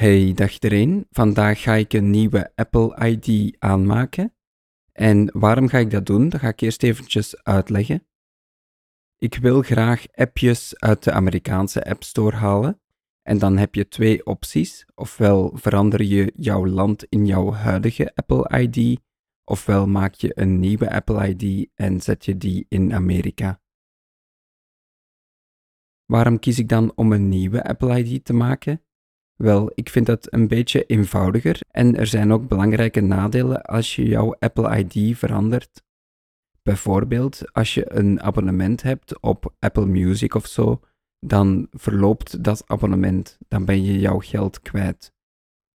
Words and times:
Hey, 0.00 0.32
dag 0.32 0.52
iedereen. 0.52 1.06
Vandaag 1.10 1.62
ga 1.62 1.74
ik 1.74 1.92
een 1.92 2.10
nieuwe 2.10 2.52
Apple 2.54 3.08
ID 3.08 3.56
aanmaken. 3.58 4.34
En 4.92 5.30
waarom 5.32 5.68
ga 5.68 5.78
ik 5.78 5.90
dat 5.90 6.06
doen? 6.06 6.28
Dat 6.28 6.40
ga 6.40 6.48
ik 6.48 6.60
eerst 6.60 6.82
eventjes 6.82 7.42
uitleggen. 7.42 8.06
Ik 9.18 9.34
wil 9.34 9.62
graag 9.62 10.06
appjes 10.14 10.78
uit 10.78 11.04
de 11.04 11.12
Amerikaanse 11.12 11.84
App 11.84 12.02
Store 12.02 12.36
halen. 12.36 12.80
En 13.22 13.38
dan 13.38 13.56
heb 13.56 13.74
je 13.74 13.88
twee 13.88 14.26
opties. 14.26 14.86
Ofwel 14.94 15.56
verander 15.56 16.02
je 16.02 16.32
jouw 16.36 16.66
land 16.66 17.04
in 17.04 17.26
jouw 17.26 17.52
huidige 17.52 18.14
Apple 18.14 18.58
ID, 18.60 19.00
ofwel 19.44 19.86
maak 19.86 20.14
je 20.14 20.32
een 20.34 20.60
nieuwe 20.60 20.90
Apple 20.92 21.28
ID 21.28 21.70
en 21.74 22.00
zet 22.00 22.24
je 22.24 22.36
die 22.36 22.66
in 22.68 22.94
Amerika. 22.94 23.60
Waarom 26.04 26.38
kies 26.38 26.58
ik 26.58 26.68
dan 26.68 26.92
om 26.94 27.12
een 27.12 27.28
nieuwe 27.28 27.64
Apple 27.64 27.98
ID 27.98 28.24
te 28.24 28.32
maken? 28.32 28.84
Wel, 29.42 29.70
ik 29.74 29.88
vind 29.88 30.06
dat 30.06 30.32
een 30.32 30.48
beetje 30.48 30.84
eenvoudiger 30.84 31.60
en 31.70 31.96
er 31.96 32.06
zijn 32.06 32.32
ook 32.32 32.48
belangrijke 32.48 33.00
nadelen 33.00 33.62
als 33.62 33.96
je 33.96 34.04
jouw 34.04 34.34
Apple 34.38 34.78
ID 34.78 35.18
verandert. 35.18 35.82
Bijvoorbeeld, 36.62 37.52
als 37.52 37.74
je 37.74 37.92
een 37.92 38.20
abonnement 38.22 38.82
hebt 38.82 39.20
op 39.20 39.54
Apple 39.58 39.86
Music 39.86 40.34
of 40.34 40.46
zo, 40.46 40.80
dan 41.18 41.66
verloopt 41.70 42.44
dat 42.44 42.62
abonnement, 42.66 43.38
dan 43.48 43.64
ben 43.64 43.84
je 43.84 43.98
jouw 43.98 44.18
geld 44.18 44.60
kwijt. 44.60 45.12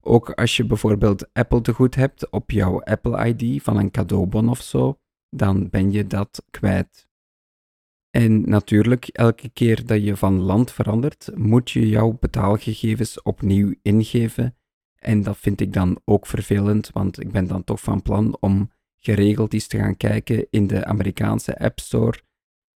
Ook 0.00 0.30
als 0.30 0.56
je 0.56 0.66
bijvoorbeeld 0.66 1.32
Apple 1.32 1.60
te 1.60 1.72
goed 1.72 1.94
hebt 1.94 2.30
op 2.30 2.50
jouw 2.50 2.82
Apple 2.82 3.26
ID 3.26 3.62
van 3.62 3.76
een 3.76 3.90
cadeaubon 3.90 4.48
of 4.48 4.62
zo, 4.62 4.98
dan 5.28 5.70
ben 5.70 5.90
je 5.92 6.06
dat 6.06 6.44
kwijt. 6.50 7.08
En 8.14 8.48
natuurlijk, 8.48 9.08
elke 9.08 9.48
keer 9.48 9.86
dat 9.86 10.04
je 10.04 10.16
van 10.16 10.40
land 10.40 10.72
verandert, 10.72 11.30
moet 11.34 11.70
je 11.70 11.88
jouw 11.88 12.16
betaalgegevens 12.20 13.22
opnieuw 13.22 13.74
ingeven. 13.82 14.56
En 14.98 15.22
dat 15.22 15.38
vind 15.38 15.60
ik 15.60 15.72
dan 15.72 16.00
ook 16.04 16.26
vervelend, 16.26 16.90
want 16.92 17.20
ik 17.20 17.32
ben 17.32 17.46
dan 17.46 17.64
toch 17.64 17.80
van 17.80 18.02
plan 18.02 18.36
om 18.40 18.70
geregeld 18.96 19.52
eens 19.52 19.66
te 19.66 19.78
gaan 19.78 19.96
kijken 19.96 20.46
in 20.50 20.66
de 20.66 20.84
Amerikaanse 20.84 21.58
App 21.58 21.80
Store. 21.80 22.22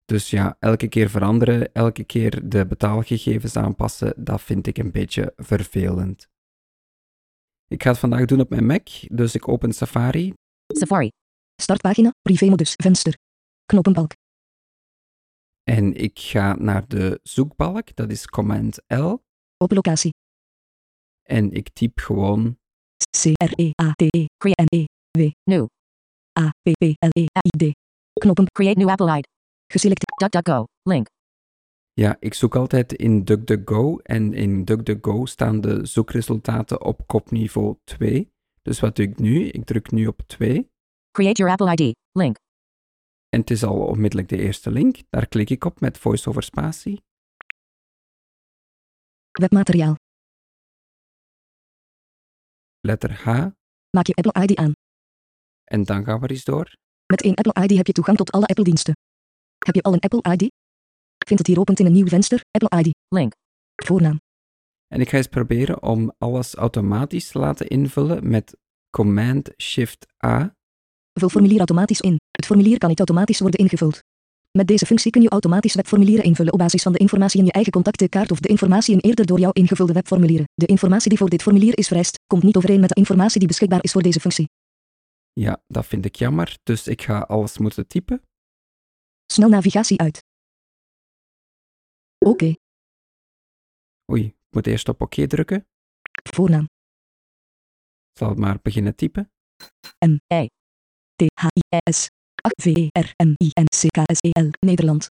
Dus 0.06 0.30
ja, 0.30 0.58
elke 0.60 0.88
keer 0.88 1.10
veranderen, 1.10 1.74
elke 1.74 2.04
keer 2.04 2.50
de 2.50 2.66
betaalgegevens 2.66 3.56
aanpassen, 3.56 4.14
dat 4.16 4.42
vind 4.42 4.68
ik 4.68 4.78
een 4.78 4.92
beetje 4.92 5.34
vervelend. 5.36 6.28
Ik 7.68 7.84
ga 7.84 7.90
het 7.90 8.00
vandaag 8.00 8.26
doen 8.26 8.40
op 8.40 8.50
mijn 8.50 8.66
Mac, 8.66 8.88
dus 9.08 9.36
ik 9.36 9.48
open 9.48 9.74
Safari. 9.74 10.34
Safari. 10.68 11.10
Startpagina, 11.62 12.12
privémodus, 12.22 12.74
venster. 12.76 13.18
Knoppenbalk. 13.66 14.12
En 15.68 15.94
ik 15.94 16.20
ga 16.20 16.56
naar 16.56 16.88
de 16.88 17.20
zoekbalk, 17.24 17.96
dat 17.96 18.12
is 18.12 18.28
Command 18.28 18.80
L. 18.88 19.16
Open 19.58 19.76
locatie. 19.76 20.14
En 21.24 21.52
ik 21.52 21.70
typ 21.74 22.00
gewoon 22.00 22.58
C-R-E-A-T-E. 23.18 24.26
Create 24.38 24.64
N-E. 24.64 24.86
W. 25.18 25.32
New. 25.44 25.66
A-P-P-L-E-A-I-D. 26.40 27.72
Knoppen. 28.14 28.46
Create 28.52 28.80
new 28.80 28.90
Apple 28.90 29.18
ID. 29.18 29.28
Geselecteerd. 29.68 30.20
DuckDuckGo. 30.20 30.64
Link. 30.84 31.08
Ja, 31.94 32.18
ik 32.20 32.34
zoek 32.34 32.56
altijd 32.56 32.94
in 32.94 33.24
DuckDuckGo 33.24 33.98
en 33.98 34.34
in 34.34 34.66
DuckDuckGo 34.66 35.26
staan 35.26 35.62
de 35.62 35.86
zoekresultaten 35.86 36.82
op 36.82 37.08
kopniveau 37.08 37.78
2. 37.84 38.32
Dus 38.62 38.80
wat 38.80 38.96
doe 38.96 39.06
ik 39.06 39.20
nu? 39.20 39.44
Ik 39.44 39.66
druk 39.66 39.92
nu 39.92 40.08
op 40.08 40.22
2 40.26 40.70
Create 41.12 41.44
your 41.44 41.52
Apple 41.52 41.72
ID. 41.72 41.96
Link. 42.12 42.38
En 43.38 43.44
het 43.44 43.52
is 43.52 43.64
al 43.64 43.80
onmiddellijk 43.86 44.30
de 44.30 44.38
eerste 44.38 44.72
link. 44.72 44.98
Daar 45.10 45.28
klik 45.28 45.50
ik 45.50 45.66
op 45.66 45.80
met 45.80 45.98
VoiceOver 45.98 46.44
Spatie. 46.44 47.02
Webmateriaal. 49.32 49.96
Letter 52.80 53.12
H 53.12 53.28
Maak 53.90 54.08
je 54.08 54.14
Apple 54.14 54.44
ID 54.44 54.56
aan. 54.56 54.72
en 55.64 55.84
dan 55.84 56.04
gaan 56.04 56.20
we 56.20 56.28
eens 56.30 56.44
door. 56.44 56.74
Met 57.06 57.22
één 57.22 57.36
Apple 57.36 57.64
ID 57.64 57.78
heb 57.78 57.88
je 57.88 57.94
toegang 57.94 58.18
tot 58.18 58.32
alle 58.32 58.46
Apple-diensten. 58.46 58.94
Heb 59.66 59.76
je 59.76 59.82
al 59.82 59.94
een 59.94 60.00
Apple 60.00 60.32
ID? 60.34 60.52
Vind 61.26 61.40
het 61.40 61.48
hier 61.48 61.60
opent 61.60 61.80
in 61.80 61.86
een 61.86 61.92
nieuw 61.92 62.08
venster. 62.08 62.42
Apple 62.52 62.80
ID. 62.80 62.96
Link. 63.08 63.34
Voornaam. 63.76 64.20
En 64.88 65.02
ik 65.02 65.10
ga 65.10 65.18
eens 65.18 65.28
proberen 65.28 65.82
om 65.82 66.14
alles 66.18 66.56
automatisch 66.56 67.32
te 67.32 67.40
laten 67.40 67.68
invullen 67.68 68.30
met 68.30 68.58
Command 68.90 69.52
Shift 69.58 70.06
A. 70.26 70.57
Vul 71.20 71.30
formulier 71.30 71.58
automatisch 71.58 72.02
in. 72.02 72.20
Het 72.32 72.46
formulier 72.46 72.78
kan 72.78 72.90
niet 72.90 72.98
automatisch 72.98 73.40
worden 73.40 73.60
ingevuld. 73.60 74.02
Met 74.52 74.68
deze 74.68 74.86
functie 74.86 75.12
kun 75.12 75.22
je 75.22 75.30
automatisch 75.30 75.76
webformulieren 75.76 76.24
invullen 76.24 76.54
op 76.54 76.60
basis 76.60 76.82
van 76.82 76.92
de 76.92 76.98
informatie 76.98 77.40
in 77.40 77.46
je 77.46 77.52
eigen 77.52 77.72
contactenkaart 77.72 78.32
of 78.32 78.40
de 78.40 78.48
informatie 78.48 78.94
in 78.94 79.00
eerder 79.00 79.26
door 79.26 79.40
jou 79.40 79.54
ingevulde 79.54 79.94
webformulieren. 79.94 80.46
De 80.54 80.66
informatie 80.66 81.10
die 81.10 81.18
voor 81.18 81.30
dit 81.30 81.42
formulier 81.42 81.78
is 81.78 81.88
vereist, 81.88 82.20
komt 82.28 82.44
niet 82.44 82.56
overeen 82.56 82.80
met 82.80 82.90
de 82.90 82.96
informatie 82.96 83.40
die 83.40 83.48
beschikbaar 83.48 83.84
is 83.84 83.92
voor 83.92 84.02
deze 84.02 84.20
functie. 84.20 84.50
Ja, 85.34 85.62
dat 85.68 85.86
vind 85.86 86.06
ik 86.06 86.16
jammer, 86.16 86.58
dus 86.64 86.88
ik 86.88 87.02
ga 87.02 87.20
alles 87.20 87.58
moeten 87.58 87.88
typen. 87.88 88.22
Snel 89.26 89.50
navigatie 89.50 90.00
uit. 90.00 90.24
Oké. 92.18 92.54
Oei, 94.12 94.24
ik 94.24 94.36
moet 94.50 94.68
eerst 94.68 94.90
op 94.90 95.02
oké 95.02 95.28
drukken. 95.28 95.68
Voornaam. 96.24 96.66
Zal 98.14 98.34
maar 98.34 98.60
beginnen 98.62 98.96
typen. 98.96 99.32
M. 100.06 100.18
I. 100.34 100.57
T. 101.18 101.24
H. 101.42 101.46
I. 101.46 101.92
S. 101.92 102.10
8 102.42 102.62
V. 102.62 102.66
E. 102.66 102.88
R. 102.92 103.14
M. 103.24 103.34
I. 103.44 103.50
N. 103.62 103.66
C. 103.66 103.88
K. 103.88 104.16
S. 104.16 104.20
E. 104.22 104.30
L. 104.42 104.50
Nederland. 104.60 105.10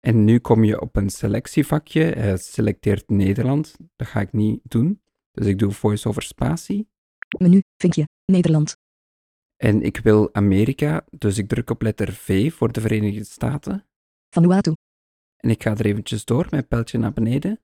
En 0.00 0.24
nu 0.24 0.38
kom 0.38 0.64
je 0.64 0.80
op 0.80 0.96
een 0.96 1.10
selectievakje. 1.10 2.02
Hij 2.02 2.36
selecteert 2.36 3.08
Nederland. 3.08 3.76
Dat 3.96 4.08
ga 4.08 4.20
ik 4.20 4.32
niet 4.32 4.60
doen. 4.62 5.02
Dus 5.30 5.46
ik 5.46 5.58
doe 5.58 5.72
voice-over 5.72 6.22
spatie. 6.22 6.88
Menu. 7.38 7.60
Vinkje. 7.76 8.04
Nederland. 8.24 8.76
En 9.56 9.82
ik 9.82 9.96
wil 9.96 10.34
Amerika, 10.34 11.04
dus 11.10 11.38
ik 11.38 11.48
druk 11.48 11.70
op 11.70 11.82
letter 11.82 12.12
V 12.12 12.52
voor 12.52 12.72
de 12.72 12.80
Verenigde 12.80 13.24
Staten. 13.24 13.86
Vanuatu. 14.34 14.72
En 15.36 15.50
ik 15.50 15.62
ga 15.62 15.70
er 15.70 15.86
eventjes 15.86 16.24
door 16.24 16.46
met 16.50 16.68
pijltje 16.68 16.98
naar 16.98 17.12
beneden. 17.12 17.60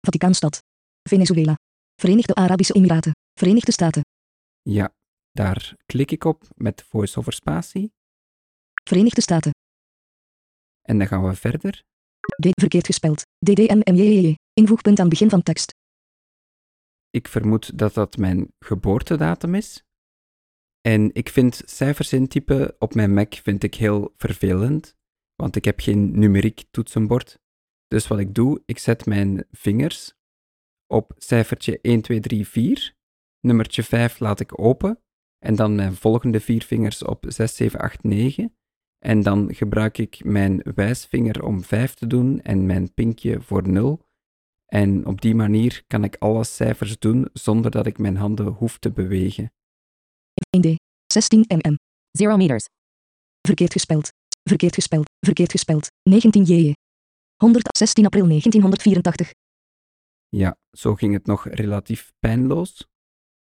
Vaticaanstad. 0.00 0.62
Venezuela. 1.08 1.54
Verenigde 1.94 2.34
Arabische 2.34 2.72
Emiraten. 2.74 3.12
Verenigde 3.38 3.72
Staten. 3.72 4.02
Ja, 4.62 4.94
daar 5.32 5.76
klik 5.86 6.10
ik 6.10 6.24
op 6.24 6.48
met 6.54 6.82
voice-over 6.82 7.32
spatie. 7.32 7.92
Verenigde 8.84 9.20
Staten. 9.20 9.50
En 10.82 10.98
dan 10.98 11.06
gaan 11.06 11.28
we 11.28 11.34
verder. 11.34 11.82
D. 12.40 12.46
Verkeerd 12.60 12.86
gespeld. 12.86 13.22
DDMMJJJ. 13.44 14.34
Invoegpunt 14.52 14.98
aan 14.98 15.08
begin 15.08 15.30
van 15.30 15.42
tekst. 15.42 15.74
Ik 17.10 17.28
vermoed 17.28 17.78
dat 17.78 17.94
dat 17.94 18.16
mijn 18.16 18.52
geboortedatum 18.58 19.54
is. 19.54 19.84
En 20.80 21.14
ik 21.14 21.28
vind 21.28 21.62
cijfers 21.64 22.12
intypen 22.12 22.74
op 22.78 22.94
mijn 22.94 23.14
Mac 23.14 23.34
vind 23.34 23.62
ik 23.62 23.74
heel 23.74 24.14
vervelend, 24.16 24.96
want 25.34 25.56
ik 25.56 25.64
heb 25.64 25.80
geen 25.80 26.18
numeriek 26.18 26.64
toetsenbord. 26.70 27.38
Dus 27.86 28.06
wat 28.06 28.18
ik 28.18 28.34
doe, 28.34 28.62
ik 28.64 28.78
zet 28.78 29.06
mijn 29.06 29.46
vingers 29.50 30.12
op 30.86 31.12
cijfertje 31.16 31.78
1, 31.80 32.00
2, 32.00 32.20
3, 32.20 32.48
4. 32.48 32.94
Nummertje 33.40 33.82
5 33.82 34.18
laat 34.18 34.40
ik 34.40 34.60
open. 34.60 35.02
En 35.44 35.56
dan 35.56 35.74
mijn 35.74 35.94
volgende 35.94 36.40
vier 36.40 36.62
vingers 36.62 37.04
op 37.04 37.24
6, 37.28 37.56
7, 37.56 37.80
8, 37.80 38.02
9. 38.02 38.54
En 38.98 39.22
dan 39.22 39.54
gebruik 39.54 39.98
ik 39.98 40.24
mijn 40.24 40.62
wijsvinger 40.74 41.44
om 41.44 41.64
5 41.64 41.94
te 41.94 42.06
doen 42.06 42.40
en 42.40 42.66
mijn 42.66 42.94
pinkje 42.94 43.40
voor 43.40 43.68
0. 43.68 44.08
En 44.66 45.06
op 45.06 45.20
die 45.20 45.34
manier 45.34 45.84
kan 45.86 46.04
ik 46.04 46.16
alle 46.16 46.44
cijfers 46.44 46.98
doen 46.98 47.28
zonder 47.32 47.70
dat 47.70 47.86
ik 47.86 47.98
mijn 47.98 48.16
handen 48.16 48.46
hoef 48.46 48.78
te 48.78 48.92
bewegen. 48.92 49.52
1D. 50.56 50.74
16 51.12 51.44
mm. 51.48 51.76
0 52.18 52.36
meters. 52.36 52.64
Verkeerd 53.46 53.72
gespeld. 53.72 54.08
Verkeerd 54.48 54.74
gespeld. 54.74 55.10
Verkeerd 55.26 55.50
gespeld. 55.50 55.86
19 56.02 56.42
JJ. 56.42 56.72
116 57.36 58.04
april 58.04 58.26
1984. 58.26 59.32
Ja, 60.28 60.56
zo 60.70 60.94
ging 60.94 61.12
het 61.12 61.26
nog 61.26 61.48
relatief 61.48 62.12
pijnloos. 62.18 62.88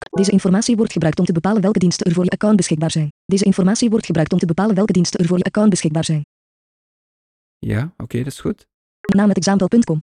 Deze 0.10 0.32
informatie 0.32 0.76
wordt 0.76 0.92
gebruikt 0.92 1.20
om 1.20 1.26
te 1.26 1.32
bepalen 1.32 1.62
welke 1.62 1.80
diensten 1.80 2.06
er 2.06 2.14
voor 2.14 2.24
je 2.24 2.30
account 2.30 2.56
beschikbaar 2.56 2.92
zijn. 2.92 3.12
Deze 3.26 3.46
informatie 3.46 3.90
wordt 3.90 4.06
gebruikt 4.06 4.34
om 4.34 4.40
te 4.40 4.46
bepalen 4.46 4.76
welke 4.76 4.94
diensten 4.94 5.20
er 5.20 5.26
voor 5.26 5.38
je 5.38 5.44
account 5.44 5.70
beschikbaar 5.70 6.04
zijn. 6.04 6.22
Ja, 7.60 7.94
oké, 7.98 8.18
dat 8.18 8.28
is 8.28 8.40
goed. 8.40 8.68
Naam 9.16 9.28
het 9.28 9.38
example.com. 9.38 10.02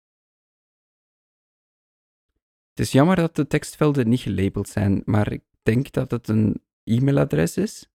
Het 2.69 2.85
is 2.85 2.91
jammer 2.91 3.15
dat 3.15 3.35
de 3.35 3.47
tekstvelden 3.47 4.09
niet 4.09 4.19
gelabeld 4.19 4.69
zijn, 4.69 5.01
maar 5.05 5.31
ik 5.31 5.43
denk 5.63 5.91
dat 5.91 6.11
het 6.11 6.27
een 6.27 6.61
e-mailadres 6.83 7.57
is. 7.57 7.87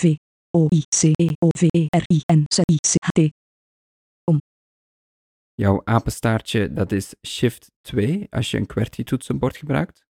V. 0.00 0.16
O. 0.50 0.66
I. 0.70 0.82
C. 0.82 1.02
E. 1.02 1.28
O. 1.38 1.48
V. 1.58 1.62
E. 1.62 1.86
R. 1.88 2.04
I. 2.12 2.20
N. 2.32 2.44
C. 2.44 2.70
I. 2.70 2.76
C. 2.76 2.94
H. 3.04 3.08
T. 3.08 3.32
Jouw 5.54 5.80
apenstaartje, 5.84 6.72
dat 6.72 6.92
is 6.92 7.14
Shift 7.26 7.70
2 7.80 8.26
als 8.30 8.50
je 8.50 8.56
een 8.56 8.66
QWERTY-toetsenbord 8.66 9.56
gebruikt. 9.56 10.04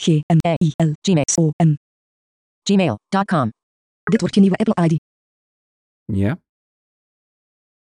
G. 0.00 0.06
M. 0.06 0.38
I. 0.64 0.72
L. 0.76 0.92
Gmail. 1.00 1.24
O. 1.40 1.50
M. 1.64 1.74
Gmail.com. 2.62 3.52
Dit 4.02 4.20
wordt 4.20 4.34
je 4.34 4.40
nieuwe 4.40 4.56
Apple 4.56 4.84
ID. 4.84 5.00
Ja, 6.04 6.38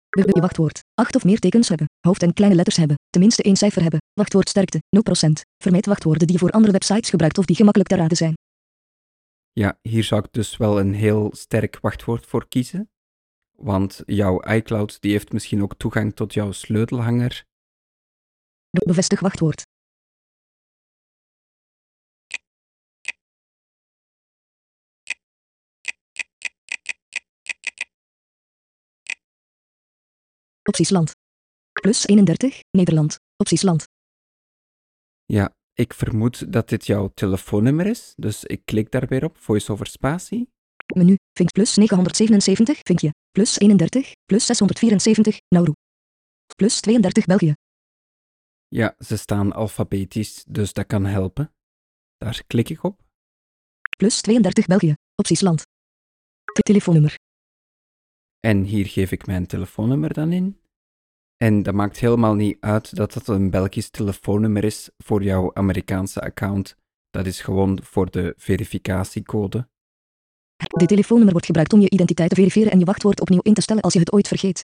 Be- 0.10 0.22
Je 0.34 0.42
wachtwoord. 0.42 0.80
Acht 0.94 1.16
of 1.16 1.24
meer 1.24 1.40
tekens 1.40 1.70
hebben. 1.70 1.88
Hoofd- 2.00 2.22
en 2.24 2.34
kleine 2.34 2.56
letters 2.56 2.78
hebben. 2.78 2.96
Tenminste 3.10 3.44
één 3.44 3.56
cijfer 3.56 3.82
hebben. 3.82 4.00
Wachtwoordsterkte. 4.14 4.80
0%. 4.90 5.42
Vermijd 5.64 5.86
wachtwoorden 5.86 6.28
die 6.28 6.36
je 6.36 6.42
voor 6.42 6.52
andere 6.52 6.72
websites 6.72 7.10
gebruikt 7.10 7.38
of 7.38 7.46
die 7.46 7.56
gemakkelijk 7.56 7.90
te 7.90 7.96
raden 7.96 8.18
zijn. 8.18 8.34
Ja, 9.52 9.78
hier 9.82 10.04
zou 10.04 10.24
ik 10.24 10.32
dus 10.32 10.58
wel 10.58 10.80
een 10.80 10.94
heel 10.94 11.30
sterk 11.36 11.80
wachtwoord 11.80 12.26
voor 12.26 12.48
kiezen. 12.48 12.90
Want 13.52 14.02
jouw 14.06 14.42
iCloud 14.44 15.02
die 15.02 15.12
heeft 15.12 15.32
misschien 15.32 15.62
ook 15.62 15.76
toegang 15.78 16.16
tot 16.16 16.34
jouw 16.34 16.52
sleutelhanger. 16.52 17.44
Be- 18.70 18.86
Bevestig 18.86 19.20
wachtwoord. 19.20 19.64
Opties 30.68 30.90
land. 30.90 31.12
Plus 31.82 32.08
31, 32.08 32.60
Nederland. 32.72 33.18
Opties 33.38 33.62
land. 33.62 33.84
Ja, 35.26 35.54
ik 35.74 35.94
vermoed 35.94 36.52
dat 36.54 36.70
dit 36.70 36.86
jouw 36.86 37.12
telefoonnummer 37.14 37.86
is, 37.86 38.14
dus 38.16 38.44
ik 38.44 38.62
klik 38.66 38.92
daar 38.92 39.08
weer 39.08 39.24
op, 39.24 39.38
voice 39.38 39.72
over 39.72 39.88
spatie. 39.88 40.50
Menu, 40.96 41.16
vink 41.38 41.52
plus 41.52 41.76
977, 41.76 42.80
vinkje. 42.84 43.14
Plus 43.32 43.60
31, 43.60 44.12
plus 44.26 44.46
674, 44.46 45.38
Nauru. 45.48 45.72
Plus 46.56 46.80
32, 46.80 47.26
België. 47.26 47.54
Ja, 48.68 48.96
ze 49.00 49.18
staan 49.18 49.52
alfabetisch, 49.54 50.44
dus 50.48 50.74
dat 50.74 50.86
kan 50.86 51.06
helpen. 51.06 51.54
Daar 52.18 52.44
klik 52.48 52.70
ik 52.70 52.84
op. 52.84 53.02
Plus 53.98 54.22
32, 54.22 54.66
België. 54.66 54.94
Opties 55.16 55.42
land. 55.42 55.62
Te- 56.54 56.62
telefoonnummer. 56.62 57.16
En 58.46 58.64
hier 58.64 58.86
geef 58.86 59.12
ik 59.12 59.26
mijn 59.26 59.46
telefoonnummer 59.46 60.14
dan 60.14 60.32
in. 60.32 60.60
En 61.38 61.64
dat 61.64 61.74
maakt 61.74 62.00
helemaal 62.00 62.34
niet 62.34 62.58
uit 62.60 62.96
dat 62.96 63.14
het 63.14 63.28
een 63.28 63.50
Belgisch 63.50 63.90
telefoonnummer 63.90 64.64
is 64.64 64.90
voor 64.98 65.24
jouw 65.24 65.54
Amerikaanse 65.54 66.22
account. 66.22 66.78
Dat 67.10 67.26
is 67.26 67.42
gewoon 67.42 67.84
voor 67.84 68.12
de 68.12 68.34
verificatiecode. 68.38 69.68
Dit 70.56 70.88
telefoonnummer 70.88 71.32
wordt 71.32 71.46
gebruikt 71.46 71.74
om 71.74 71.80
je 71.80 71.90
identiteit 71.90 72.30
te 72.30 72.36
verifiëren 72.36 72.72
en 72.72 72.80
je 72.80 72.86
wachtwoord 72.86 73.22
opnieuw 73.22 73.42
in 73.42 73.54
te 73.54 73.62
stellen 73.62 73.82
als 73.82 73.94
je 73.94 74.00
het 74.00 74.12
ooit 74.12 74.28
vergeet. 74.28 74.66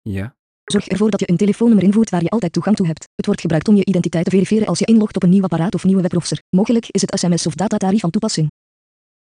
Ja, 0.00 0.36
Zorg 0.64 0.88
ervoor 0.88 1.10
dat 1.10 1.20
je 1.20 1.30
een 1.30 1.36
telefoonnummer 1.36 1.86
invoert 1.86 2.10
waar 2.10 2.22
je 2.22 2.30
altijd 2.30 2.52
toegang 2.52 2.76
toe 2.76 2.86
hebt. 2.86 3.08
Het 3.14 3.26
wordt 3.26 3.40
gebruikt 3.40 3.68
om 3.68 3.76
je 3.76 3.84
identiteit 3.84 4.24
te 4.24 4.30
verifiëren 4.30 4.66
als 4.66 4.78
je 4.78 4.84
inlogt 4.84 5.16
op 5.16 5.22
een 5.22 5.30
nieuw 5.30 5.42
apparaat 5.42 5.74
of 5.74 5.84
nieuwe 5.84 6.02
webbrowser. 6.02 6.42
Mogelijk 6.56 6.88
is 6.88 7.00
het 7.00 7.18
sms 7.18 7.46
of 7.46 7.54
datatarief 7.54 8.00
van 8.00 8.10
toepassing. 8.10 8.50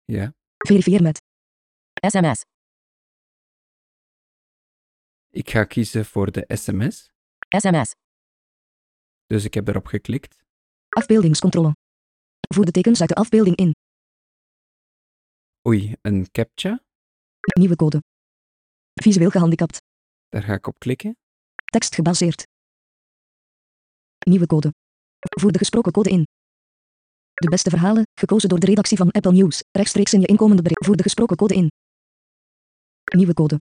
ja. 0.05 0.33
Verifieer 0.57 1.01
met. 1.01 1.21
SMS. 2.07 2.41
Ik 5.37 5.49
ga 5.49 5.63
kiezen 5.63 6.05
voor 6.05 6.31
de 6.31 6.43
sms. 6.47 7.09
SMS. 7.57 7.95
Dus 9.25 9.43
ik 9.43 9.53
heb 9.53 9.67
erop 9.67 9.85
geklikt. 9.85 10.43
Afbeeldingscontrole. 10.89 11.75
Voer 12.53 12.65
de 12.65 12.71
tekens 12.71 12.99
uit 12.99 13.09
de 13.09 13.15
afbeelding 13.15 13.55
in. 13.55 13.75
Oei, 15.67 15.95
een 16.01 16.31
captcha. 16.31 16.83
Nieuwe 17.59 17.75
code. 17.75 18.03
Visueel 18.93 19.29
gehandicapt. 19.29 19.81
Daar 20.29 20.43
ga 20.43 20.53
ik 20.53 20.67
op 20.67 20.79
klikken. 20.79 21.17
Tekst 21.65 21.95
gebaseerd. 21.95 22.47
Nieuwe 24.25 24.45
code. 24.45 24.73
Voer 25.39 25.51
de 25.51 25.57
gesproken 25.57 25.91
code 25.91 26.09
in. 26.09 26.23
De 27.33 27.49
beste 27.49 27.69
verhalen, 27.69 28.03
gekozen 28.19 28.49
door 28.49 28.59
de 28.59 28.65
redactie 28.65 28.97
van 28.97 29.11
Apple 29.11 29.31
News, 29.31 29.63
rechtstreeks 29.71 30.13
in 30.13 30.21
je 30.21 30.27
inkomende 30.27 30.61
bericht. 30.61 30.85
Voer 30.85 30.95
de 30.95 31.03
gesproken 31.03 31.35
code 31.35 31.55
in. 31.55 31.71
Nieuwe 33.15 33.33
code. 33.33 33.59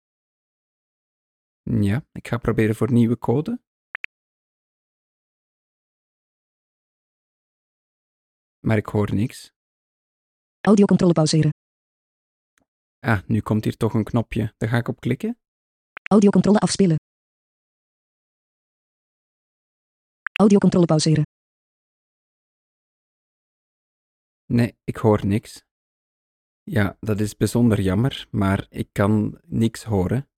Ja, 1.63 2.05
ik 2.11 2.27
ga 2.27 2.37
proberen 2.37 2.75
voor 2.75 2.91
nieuwe 2.91 3.17
code. 3.17 3.61
Maar 8.59 8.77
ik 8.77 8.85
hoor 8.85 9.13
niks. 9.13 9.51
Audiocontrole 10.61 11.13
pauzeren. 11.13 11.51
Ah, 12.99 13.27
nu 13.27 13.41
komt 13.41 13.63
hier 13.63 13.77
toch 13.77 13.93
een 13.93 14.03
knopje. 14.03 14.53
Daar 14.57 14.69
ga 14.69 14.77
ik 14.77 14.87
op 14.87 14.99
klikken. 14.99 15.37
Audiocontrole 16.11 16.59
afspelen. 16.59 16.95
Audiocontrole 20.39 20.85
pauzeren. 20.85 21.23
Nee, 24.45 24.77
ik 24.83 24.95
hoor 24.95 25.25
niks. 25.25 25.61
Ja, 26.63 26.97
dat 26.99 27.19
is 27.19 27.37
bijzonder 27.37 27.81
jammer, 27.81 28.27
maar 28.31 28.65
ik 28.69 28.89
kan 28.91 29.39
niks 29.43 29.83
horen. 29.83 30.32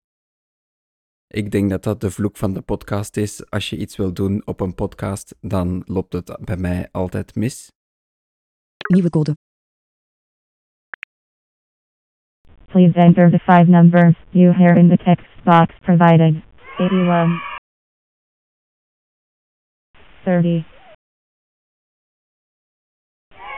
Ik 1.36 1.52
denk 1.52 1.70
dat 1.70 1.84
dat 1.84 2.02
de 2.02 2.12
vloek 2.12 2.38
van 2.38 2.54
de 2.54 2.62
podcast 2.62 3.18
is. 3.18 3.50
Als 3.50 3.70
je 3.70 3.78
iets 3.78 3.98
wil 3.98 4.14
doen 4.14 4.42
op 4.46 4.60
een 4.60 4.76
podcast, 4.76 5.36
dan 5.42 5.84
loopt 5.86 6.14
het 6.14 6.38
bij 6.42 6.58
mij 6.58 6.90
altijd 6.92 7.36
mis. 7.36 7.72
Nieuwe 8.94 9.10
code. 9.10 9.36
Please 12.66 12.94
enter 12.94 13.30
the 13.30 13.40
five 13.40 13.70
numbers 13.70 14.16
you 14.30 14.54
hear 14.54 14.78
in 14.78 14.90
the 14.90 14.98
text 14.98 15.44
box 15.44 15.76
provided. 15.82 16.44
81 16.78 17.42
30 20.24 20.66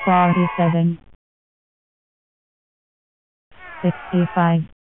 47 0.06 0.98
65 3.82 4.77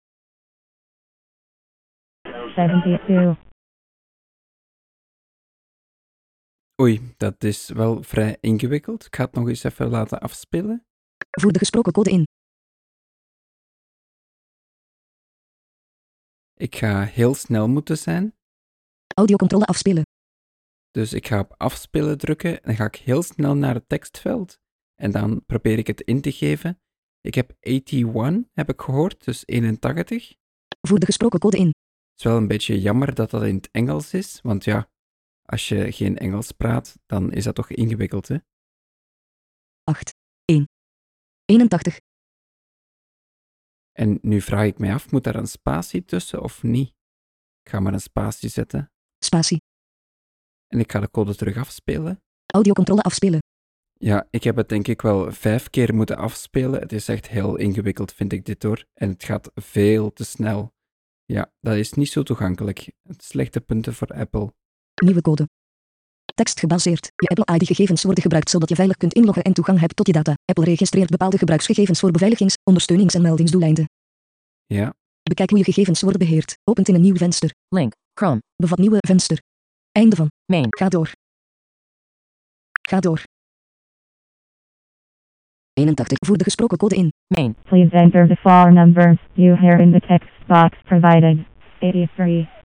72 2.54 3.38
Oei, 6.82 7.14
dat 7.18 7.44
is 7.44 7.70
wel 7.70 8.04
vrij 8.04 8.38
ingewikkeld. 8.40 9.06
Ik 9.06 9.16
ga 9.16 9.24
het 9.24 9.34
nog 9.34 9.48
eens 9.48 9.64
even 9.64 9.90
laten 9.90 10.20
afspelen. 10.20 10.86
Voer 11.30 11.52
de 11.52 11.60
gesproken 11.60 11.92
code 11.92 12.10
in. 12.10 12.24
Ik 16.54 16.76
ga 16.76 17.04
heel 17.04 17.34
snel 17.34 17.68
moeten 17.68 17.98
zijn, 17.98 18.34
Audiocontrole 19.16 19.66
afspelen. 19.66 20.04
dus 20.92 21.14
ik 21.14 21.28
ga 21.28 21.40
op 21.40 21.54
afspelen 21.58 22.18
drukken 22.18 22.52
en 22.52 22.62
dan 22.64 22.76
ga 22.76 22.86
ik 22.86 22.96
heel 22.96 23.22
snel 23.22 23.56
naar 23.56 23.74
het 23.74 23.90
tekstveld 23.90 24.60
en 24.96 25.12
dan 25.12 25.46
probeer 25.46 25.78
ik 25.78 25.88
het 25.88 26.02
in 26.02 26.22
te 26.22 26.32
geven. 26.32 26.80
Ik 27.22 27.36
heb 27.36 27.56
81, 27.60 28.50
heb 28.54 28.70
ik 28.70 28.82
gehoord, 28.82 29.26
dus 29.26 29.44
81. 29.48 30.34
Voer 30.88 31.00
de 31.00 31.06
gesproken 31.06 31.40
code 31.40 31.58
in. 31.58 31.72
Het 32.14 32.22
is 32.22 32.24
wel 32.32 32.38
een 32.38 32.48
beetje 32.48 32.80
jammer 32.82 33.16
dat 33.16 33.30
dat 33.30 33.44
in 33.44 33.56
het 33.56 33.72
Engels 33.72 34.14
is, 34.14 34.42
want 34.42 34.64
ja, 34.64 34.90
als 35.46 35.68
je 35.68 35.92
geen 35.92 36.18
Engels 36.18 36.52
praat, 36.52 37.00
dan 37.06 37.32
is 37.32 37.44
dat 37.44 37.56
toch 37.56 37.70
ingewikkeld, 37.70 38.28
hè? 38.28 38.38
8. 39.84 40.14
1. 40.46 40.66
81. 41.46 42.00
En 43.92 44.18
nu 44.22 44.42
vraag 44.42 44.66
ik 44.66 44.78
mij 44.78 44.94
af, 44.94 45.12
moet 45.12 45.24
daar 45.24 45.36
een 45.36 45.48
spatie 45.48 46.06
tussen 46.06 46.42
of 46.42 46.64
niet? 46.64 46.88
Ik 47.64 47.70
ga 47.70 47.80
maar 47.80 47.94
een 47.94 48.02
spatie 48.02 48.50
zetten 48.50 48.92
Spatie. 49.26 49.58
en 50.68 50.80
ik 50.80 50.92
ga 50.92 51.00
de 51.00 51.10
code 51.12 51.36
terug 51.36 51.58
afspelen. 51.58 52.22
Audiocontrole 52.46 53.02
afspelen. 53.02 53.40
Ja, 53.94 54.28
ik 54.30 54.44
heb 54.44 54.56
het 54.56 54.70
denk 54.70 54.88
ik 54.88 55.02
wel 55.02 55.32
vijf 55.32 55.70
keer 55.70 55.94
moeten 55.96 56.18
afspelen. 56.18 56.80
Het 56.80 56.92
is 56.92 57.08
echt 57.08 57.28
heel 57.28 57.56
ingewikkeld, 57.56 58.14
vind 58.14 58.34
ik 58.34 58.46
dit 58.46 58.64
hoor. 58.64 58.86
En 58.94 59.10
het 59.10 59.24
gaat 59.24 59.52
veel 59.56 60.14
te 60.14 60.24
snel. 60.24 60.74
Ja, 61.34 61.52
dat 61.60 61.76
is 61.76 61.94
niet 61.94 62.10
zo 62.10 62.24
toegankelijk. 62.24 62.92
Het 63.04 63.24
slechte 63.24 63.62
punten 63.62 63.94
voor 63.94 64.08
Apple. 64.08 64.54
Nieuwe 65.04 65.22
code. 65.22 65.50
Tekst 66.34 66.60
gebaseerd. 66.60 67.12
Je 67.16 67.28
Apple 67.28 67.56
ID-gegevens 67.56 68.04
worden 68.04 68.22
gebruikt 68.22 68.50
zodat 68.50 68.70
je 68.70 68.76
veilig 68.76 68.98
kunt 68.98 69.14
inloggen 69.14 69.44
en 69.44 69.54
toegang 69.54 69.80
hebt 69.80 69.96
tot 69.96 70.08
je 70.08 70.14
data. 70.14 70.34
Apple 70.46 70.64
registreert 70.64 71.10
bepaalde 71.10 71.38
gebruiksgegevens 71.38 72.00
voor 72.00 72.12
beveiligings-, 72.12 72.58
ondersteunings- 72.64 73.14
en 73.14 73.22
meldingsdoeleinden. 73.22 73.90
Ja, 74.66 74.94
Bekijk 75.24 75.50
hoe 75.50 75.58
je 75.58 75.64
gegevens 75.64 76.02
worden 76.02 76.20
beheerd. 76.20 76.58
Opent 76.64 76.88
in 76.88 76.96
een 76.96 77.02
nieuw 77.02 77.16
venster. 77.16 77.54
Link. 77.68 77.94
Chrome. 78.14 78.42
Bevat 78.56 78.78
nieuwe 78.78 78.98
venster. 79.00 79.42
Einde 79.92 80.16
van. 80.16 80.32
Main. 80.46 80.68
Ga 80.70 80.90
door. 80.90 81.12
Ga 82.82 83.00
door. 83.00 83.24
81. 85.84 86.18
Voer 86.26 86.38
de 86.38 86.44
gesproken 86.44 86.78
code 86.78 86.96
in. 86.96 87.12
Main. 87.28 87.56
Please 87.64 87.96
enter 87.96 88.28
the 88.28 88.36
four 88.36 88.74
numbers 88.74 89.18
you 89.34 89.58
hear 89.58 89.80
in 89.80 89.92
the 89.92 90.00
text 90.00 90.48
box 90.48 90.78
provided. 90.86 91.38
83 91.80 92.62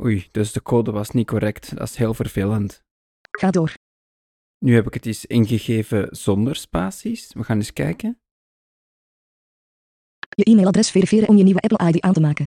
oei, 0.00 0.28
dus 0.30 0.52
de 0.52 0.62
code 0.62 0.90
was 0.90 1.10
niet 1.10 1.26
correct. 1.26 1.76
Dat 1.76 1.88
is 1.88 1.96
heel 1.96 2.14
vervelend. 2.14 2.82
Ga 3.30 3.50
door. 3.50 3.72
Nu 4.58 4.74
heb 4.74 4.86
ik 4.86 4.94
het 4.94 5.06
eens 5.06 5.26
ingegeven 5.26 6.16
zonder 6.16 6.56
spaties. 6.56 7.32
We 7.32 7.44
gaan 7.44 7.56
eens 7.56 7.72
kijken. 7.72 8.18
Je 10.28 10.44
e-mailadres 10.44 10.90
verifiëren 10.90 11.28
om 11.28 11.36
je 11.36 11.44
nieuwe 11.44 11.60
Apple 11.60 11.88
ID 11.88 12.00
aan 12.00 12.12
te 12.12 12.20
maken. 12.20 12.44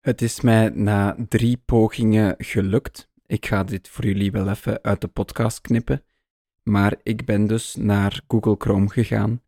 Het 0.00 0.22
is 0.22 0.40
mij 0.40 0.68
na 0.68 1.16
drie 1.28 1.56
pogingen 1.56 2.34
gelukt. 2.38 3.08
Ik 3.26 3.46
ga 3.46 3.64
dit 3.64 3.88
voor 3.88 4.04
jullie 4.04 4.32
wel 4.32 4.48
even 4.48 4.82
uit 4.82 5.00
de 5.00 5.08
podcast 5.08 5.60
knippen. 5.60 6.04
Maar 6.68 6.94
ik 7.02 7.24
ben 7.24 7.46
dus 7.46 7.74
naar 7.74 8.20
Google 8.28 8.54
Chrome 8.58 8.88
gegaan 8.88 9.40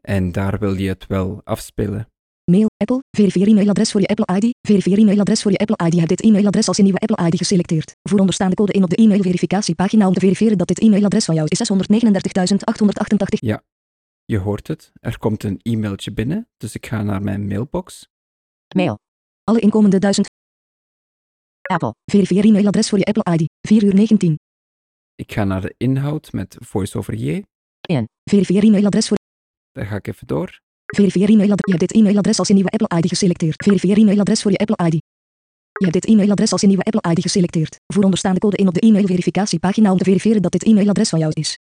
en 0.00 0.32
daar 0.32 0.58
wil 0.58 0.74
je 0.74 0.88
het 0.88 1.06
wel 1.06 1.40
afspelen. 1.44 2.08
Mail, 2.50 2.66
Apple, 2.76 3.02
verifieer 3.10 3.48
e-mailadres 3.48 3.90
voor 3.90 4.00
je 4.00 4.06
Apple 4.06 4.36
ID, 4.36 4.54
verifieer 4.60 4.98
e-mailadres 4.98 5.42
voor 5.42 5.50
je 5.50 5.58
Apple 5.58 5.86
ID. 5.86 5.98
Heb 5.98 6.08
dit 6.08 6.20
e-mailadres 6.20 6.68
als 6.68 6.76
je 6.76 6.82
nieuwe 6.82 6.98
Apple 6.98 7.26
ID 7.26 7.36
geselecteerd. 7.36 7.96
Voer 8.02 8.18
onderstaande 8.18 8.54
code 8.54 8.72
in 8.72 8.82
op 8.82 8.90
de 8.90 8.96
e-mail 8.96 9.22
verificatiepagina 9.22 10.06
om 10.06 10.12
te 10.12 10.20
verifiëren 10.20 10.58
dat 10.58 10.68
dit 10.68 10.80
e-mailadres 10.80 11.24
van 11.24 11.34
jou 11.34 11.46
is 11.48 11.72
639.888. 11.72 13.58
Je 14.24 14.38
hoort 14.38 14.68
het, 14.68 14.92
er 15.00 15.18
komt 15.18 15.42
een 15.42 15.60
e-mailtje 15.62 16.12
binnen, 16.12 16.48
dus 16.56 16.74
ik 16.74 16.86
ga 16.86 17.02
naar 17.02 17.22
mijn 17.22 17.46
mailbox. 17.46 18.08
Mail. 18.74 18.98
Alle 19.44 19.60
inkomende 19.60 19.98
1000. 19.98 20.28
Apple. 21.60 21.94
Verifieer 22.04 22.44
e-mailadres 22.44 22.88
voor 22.88 22.98
je 22.98 23.04
Apple 23.04 23.32
ID, 23.34 23.48
4 23.68 23.84
uur 23.84 23.94
19. 23.94 24.38
Ik 25.20 25.32
ga 25.32 25.44
naar 25.44 25.60
de 25.60 25.74
inhoud 25.76 26.32
met 26.32 26.56
VoiceOver 26.58 27.14
J. 27.14 27.42
Verifieer 28.24 28.64
e-mailadres 28.64 29.08
voor 29.08 29.16
Daar 29.72 29.86
ga 29.86 29.96
ik 29.96 30.06
even 30.06 30.26
door. 30.26 30.60
Verifieer 30.86 31.28
e-mailadres. 31.28 31.72
Je 31.72 31.78
hebt 31.78 31.88
dit 31.88 31.92
e-mailadres 31.92 32.38
als 32.38 32.48
je 32.48 32.54
nieuwe 32.54 32.70
Apple 32.70 32.98
ID 32.98 33.08
geselecteerd. 33.08 33.62
Verifieer 33.62 33.98
e-mailadres 33.98 34.42
voor 34.42 34.50
je 34.50 34.58
Apple 34.58 34.86
ID. 34.86 34.92
Je 34.92 35.84
hebt 35.86 35.92
dit 35.92 36.06
e-mailadres 36.06 36.52
als 36.52 36.60
je 36.60 36.66
nieuwe 36.66 36.82
Apple 36.82 37.10
ID 37.10 37.20
geselecteerd. 37.20 37.80
Voer 37.86 38.04
onderstaande 38.04 38.40
code 38.40 38.56
in 38.56 38.68
op 38.68 38.74
de 38.74 38.80
e-mail 38.80 39.06
verificatiepagina 39.06 39.92
om 39.92 39.98
te 39.98 40.04
verifiëren 40.04 40.42
dat 40.42 40.52
dit 40.52 40.64
e-mailadres 40.64 41.08
van 41.08 41.18
jou 41.18 41.32
is. 41.34 41.58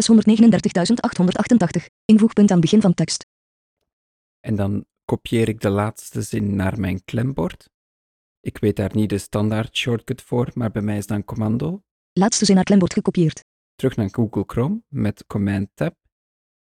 639.888. 0.00 1.84
Invoegpunt 2.04 2.50
aan 2.50 2.60
begin 2.60 2.80
van 2.80 2.94
tekst. 2.94 3.26
En 4.40 4.54
dan 4.54 4.84
kopieer 5.04 5.48
ik 5.48 5.60
de 5.60 5.70
laatste 5.70 6.22
zin 6.22 6.56
naar 6.56 6.80
mijn 6.80 7.04
klembord. 7.04 7.68
Ik 8.40 8.58
weet 8.58 8.76
daar 8.76 8.94
niet 8.94 9.10
de 9.10 9.18
standaard 9.18 9.76
shortcut 9.76 10.22
voor, 10.22 10.50
maar 10.54 10.70
bij 10.70 10.82
mij 10.82 10.96
is 10.96 11.06
dan 11.06 11.24
commando. 11.24 11.82
Laatste 12.12 12.44
zin 12.44 12.54
naar 12.54 12.64
klembord 12.64 12.92
gekopieerd. 12.92 13.44
Terug 13.74 13.96
naar 13.96 14.08
Google 14.10 14.44
Chrome 14.46 14.82
met 14.88 15.26
Command 15.26 15.68
Tab. 15.74 15.94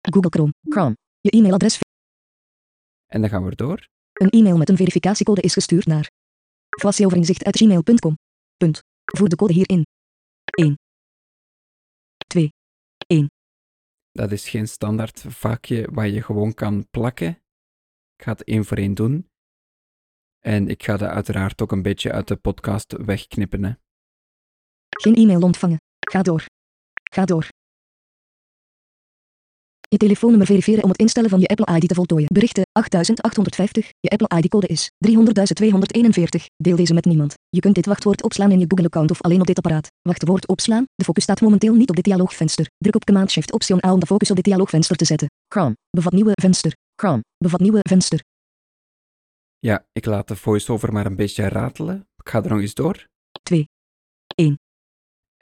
Google 0.01 0.31
Chrome. 0.31 0.53
Chrome. 0.69 0.97
Je 1.21 1.31
e-mailadres. 1.31 1.79
En 3.07 3.21
dan 3.21 3.31
gaan 3.31 3.45
we 3.45 3.57
door. 3.57 3.89
Een 4.13 4.31
e-mail 4.31 4.57
met 4.57 4.69
een 4.69 4.77
verificatiecode 4.77 5.41
is 5.41 5.53
gestuurd 5.53 5.87
naar 5.87 6.11
gmail.com. 7.51 8.19
Punt. 8.57 8.83
Voer 9.05 9.29
de 9.29 9.37
code 9.37 9.53
hierin. 9.53 9.87
1. 10.45 10.75
2. 12.27 12.51
Dat 14.13 14.33
is 14.33 14.49
geen 14.49 14.69
standaard 14.69 15.21
vakje 15.21 15.89
waar 15.93 16.09
je 16.09 16.23
gewoon 16.23 16.55
kan 16.55 16.89
plakken. 16.91 17.29
Ik 18.17 18.25
ga 18.25 18.33
het 18.33 18.45
één 18.45 18.65
voor 18.65 18.77
één 18.77 18.95
doen. 18.95 19.29
En 20.39 20.69
ik 20.69 20.83
ga 20.83 20.97
dat 20.97 21.09
uiteraard 21.09 21.63
ook 21.63 21.73
een 21.73 21.83
beetje 21.83 22.13
uit 22.13 22.29
de 22.29 22.37
podcast 22.37 22.93
wegknippen. 22.93 23.65
Hè. 23.65 23.73
Geen 25.01 25.15
e-mail 25.15 25.41
ontvangen. 25.41 25.77
Ga 26.11 26.23
door. 26.23 26.45
Ga 27.13 27.25
door. 27.25 27.49
Je 29.89 29.97
telefoonnummer 29.97 30.47
verifiëren 30.47 30.83
om 30.83 30.91
het 30.91 30.99
instellen 30.99 31.31
van 31.31 31.41
je 31.41 31.47
Apple 31.47 31.77
ID 31.77 31.89
te 31.89 31.95
voltooien. 31.95 32.29
Berichten 32.33 32.63
8850. 32.73 33.89
Je 34.01 34.09
Apple 34.09 34.39
ID-code 34.39 34.67
is 34.67 34.91
300.241. 35.07 36.45
Deel 36.57 36.77
deze 36.77 36.95
met 36.95 37.05
niemand. 37.05 37.35
Je 37.49 37.61
kunt 37.61 37.75
dit 37.75 37.87
wachtwoord 37.87 38.23
opslaan 38.23 38.51
in 38.51 38.59
je 38.59 38.65
Google-account 38.69 39.11
of 39.11 39.21
alleen 39.21 39.41
op 39.41 39.47
dit 39.47 39.57
apparaat. 39.57 39.89
Wachtwoord 40.03 40.49
opslaan. 40.49 40.85
De 40.95 41.05
focus 41.05 41.23
staat 41.23 41.41
momenteel 41.41 41.75
niet 41.75 41.89
op 41.89 41.97
dit 41.97 42.05
dialoogvenster. 42.05 42.67
Druk 42.79 42.95
op 42.95 43.05
Command 43.05 43.31
Shift 43.31 43.53
Option 43.53 43.85
A 43.85 43.93
om 43.93 44.01
de 44.01 44.07
focus 44.07 44.31
op 44.31 44.37
dit 44.37 44.45
dialoogvenster 44.45 44.97
te 44.97 45.05
zetten. 45.05 45.31
Chrome. 45.49 45.77
Bevat 45.91 46.13
nieuwe 46.13 46.33
venster. 46.41 46.73
Chrome. 46.95 47.23
Bevat 47.39 47.61
nieuwe 47.61 47.81
venster. 47.89 48.21
Ja, 49.59 49.85
ik 49.93 50.05
laat 50.05 50.29
de 50.29 50.37
voice-over 50.37 50.93
maar 50.93 51.07
een 51.07 51.17
beetje 51.17 51.49
ratelen. 51.49 52.07
Ik 52.17 52.29
ga 52.29 52.43
er 52.43 52.51
nog 52.51 52.61
eens 52.61 52.75
door. 52.75 53.07
2. 53.43 53.69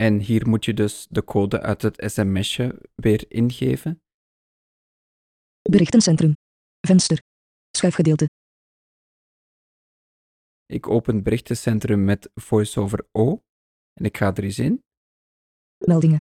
En 0.02 0.19
hier 0.19 0.49
moet 0.49 0.64
je 0.64 0.75
dus 0.75 1.07
de 1.11 1.25
code 1.25 1.61
uit 1.61 1.83
het 1.83 2.12
sms'je 2.12 2.81
weer 2.95 3.25
ingeven. 3.28 4.02
Berichtencentrum. 5.62 6.33
Venster. 6.87 7.23
Schuifgedeelte. 7.76 8.28
Ik 10.67 10.88
open 10.88 11.23
berichtencentrum 11.23 12.05
met 12.05 12.31
VoiceOver 12.35 13.07
O. 13.12 13.43
En 13.93 14.05
ik 14.05 14.17
ga 14.17 14.35
er 14.35 14.45
eens 14.45 14.59
in. 14.59 14.83
Meldingen. 15.78 16.21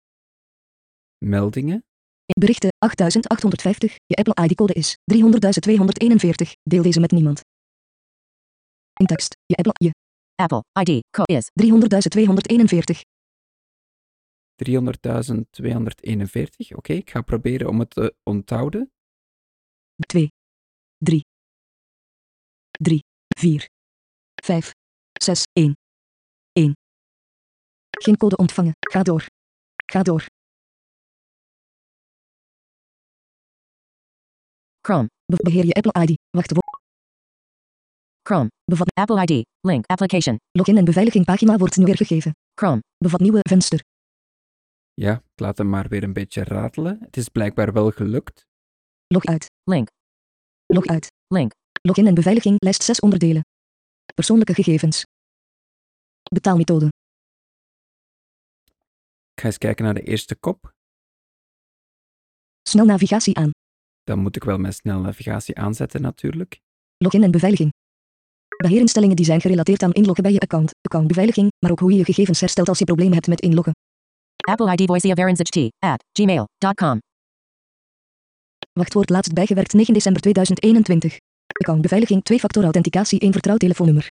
Meldingen. 1.24 1.84
Berichten 2.26 2.70
8850. 2.78 3.96
Je 4.06 4.16
Apple 4.16 4.44
ID-code 4.44 4.72
is 4.72 4.96
300.241. 5.12 6.52
Deel 6.62 6.82
deze 6.82 7.00
met 7.00 7.10
niemand. 7.10 7.40
In 9.00 9.06
tekst. 9.06 9.36
Je 9.46 9.56
Apple 9.56 9.72
je 9.74 9.92
Apple 10.34 10.64
ID 10.80 11.04
code 11.10 11.32
is 11.32 11.50
300.241. 11.62 13.15
300.241. 14.56 16.76
Oké, 16.76 16.92
ik 16.92 17.10
ga 17.10 17.22
proberen 17.22 17.68
om 17.68 17.78
het 17.78 17.90
te 17.90 18.14
onthouden. 18.22 18.90
2, 20.06 20.28
3, 20.98 21.20
3, 22.70 23.00
4, 23.36 23.68
5, 24.44 24.72
6, 25.22 25.42
1, 25.52 25.76
1. 26.52 26.72
Geen 27.90 28.16
code 28.16 28.36
ontvangen. 28.36 28.72
Ga 28.80 29.02
door. 29.02 29.26
Ga 29.92 30.02
door. 30.02 30.24
Chrome. 34.80 35.08
Be- 35.32 35.42
beheer 35.42 35.66
je 35.66 35.72
Apple 35.72 36.02
ID. 36.02 36.14
Wacht. 36.30 36.52
wo- 36.52 36.60
Chrome. 38.22 38.48
Bevat 38.64 38.94
Apple 38.94 39.22
ID. 39.26 39.44
Link. 39.60 39.86
Application. 39.86 40.36
login 40.52 40.76
en 40.76 40.84
beveiliging 40.84 41.24
pagina 41.24 41.56
wordt 41.56 41.76
nu 41.76 41.84
weergegeven. 41.84 42.36
Chrome. 42.54 42.82
Bevat 42.98 43.20
nieuwe 43.20 43.40
venster. 43.48 43.80
Ja, 45.00 45.22
ik 45.34 45.40
laat 45.40 45.58
hem 45.58 45.68
maar 45.68 45.88
weer 45.88 46.02
een 46.02 46.12
beetje 46.12 46.44
ratelen. 46.44 46.98
Het 47.00 47.16
is 47.16 47.28
blijkbaar 47.28 47.72
wel 47.72 47.90
gelukt. 47.90 48.46
Log 49.06 49.24
uit. 49.24 49.50
Link. 49.64 49.88
Log 50.66 50.86
uit. 50.86 51.12
Link. 51.26 51.52
Login 51.82 52.06
en 52.06 52.14
beveiliging 52.14 52.56
lijst 52.58 52.82
6 52.82 53.00
onderdelen. 53.00 53.44
Persoonlijke 54.14 54.54
gegevens. 54.54 55.02
Betaalmethode. 56.30 56.86
Ik 59.32 59.40
ga 59.40 59.46
eens 59.46 59.58
kijken 59.58 59.84
naar 59.84 59.94
de 59.94 60.02
eerste 60.02 60.36
kop. 60.36 60.72
Snel 62.62 62.84
navigatie 62.84 63.36
aan. 63.36 63.50
Dan 64.04 64.18
moet 64.18 64.36
ik 64.36 64.44
wel 64.44 64.58
mijn 64.58 64.72
snelnavigatie 64.72 65.56
aanzetten 65.56 66.02
natuurlijk. 66.02 66.60
Login 66.96 67.22
en 67.22 67.30
beveiliging. 67.30 67.72
Beheerinstellingen 68.56 69.16
die 69.16 69.24
zijn 69.24 69.40
gerelateerd 69.40 69.82
aan 69.82 69.92
inloggen 69.92 70.22
bij 70.22 70.32
je 70.32 70.40
account, 70.40 70.72
accountbeveiliging, 70.80 71.50
maar 71.58 71.70
ook 71.70 71.80
hoe 71.80 71.90
je 71.90 71.96
je 71.96 72.04
gegevens 72.04 72.40
herstelt 72.40 72.68
als 72.68 72.78
je 72.78 72.84
problemen 72.84 73.14
hebt 73.14 73.26
met 73.26 73.40
inloggen. 73.40 73.72
Apple 74.46 74.72
ID 74.72 74.86
Voicea 74.86 75.14
at 75.78 76.04
gmail.com. 76.12 76.98
Wachtwoord 78.72 79.10
laatst 79.10 79.32
bijgewerkt 79.32 79.72
9 79.72 79.94
december 79.94 80.22
2021. 80.22 81.18
Accountbeveiliging 81.46 82.22
2-factor 82.32 82.62
authenticatie 82.62 83.20
1 83.20 83.32
vertrouwd 83.32 83.58
telefoonnummer. 83.58 84.10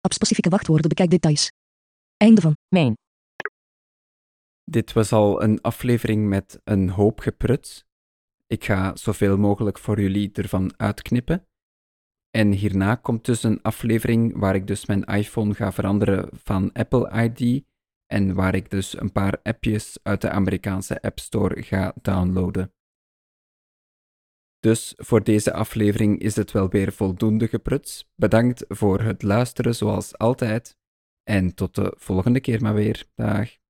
App-specifieke 0.00 0.48
wachtwoorden 0.48 0.88
bekijk 0.88 1.10
details. 1.10 1.50
Einde 2.16 2.40
van. 2.40 2.56
Main. 2.68 2.94
Dit 4.64 4.92
was 4.92 5.12
al 5.12 5.42
een 5.42 5.60
aflevering 5.60 6.28
met 6.28 6.60
een 6.64 6.88
hoop 6.90 7.20
gepruts. 7.20 7.84
Ik 8.46 8.64
ga 8.64 8.96
zoveel 8.96 9.36
mogelijk 9.36 9.78
voor 9.78 10.00
jullie 10.00 10.32
ervan 10.32 10.72
uitknippen. 10.76 11.46
En 12.30 12.52
hierna 12.52 12.94
komt 12.94 13.24
dus 13.24 13.42
een 13.42 13.62
aflevering 13.62 14.38
waar 14.38 14.54
ik 14.54 14.66
dus 14.66 14.86
mijn 14.86 15.04
iPhone 15.04 15.54
ga 15.54 15.72
veranderen 15.72 16.28
van 16.32 16.72
Apple 16.72 17.10
ID 17.22 17.64
en 18.14 18.34
waar 18.34 18.54
ik 18.54 18.70
dus 18.70 19.00
een 19.00 19.12
paar 19.12 19.40
appjes 19.42 19.98
uit 20.02 20.20
de 20.20 20.30
Amerikaanse 20.30 21.02
App 21.02 21.18
Store 21.18 21.62
ga 21.62 21.94
downloaden. 22.02 22.72
Dus 24.58 24.94
voor 24.96 25.24
deze 25.24 25.52
aflevering 25.52 26.18
is 26.20 26.36
het 26.36 26.52
wel 26.52 26.68
weer 26.68 26.92
voldoende 26.92 27.48
gepruts. 27.48 28.08
Bedankt 28.14 28.64
voor 28.68 29.00
het 29.00 29.22
luisteren 29.22 29.74
zoals 29.74 30.18
altijd. 30.18 30.76
En 31.22 31.54
tot 31.54 31.74
de 31.74 31.94
volgende 31.96 32.40
keer 32.40 32.62
maar 32.62 32.74
weer. 32.74 33.04
Dag. 33.14 33.63